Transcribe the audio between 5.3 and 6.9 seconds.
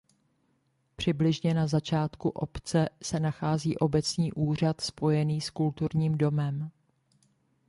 s kulturním domem.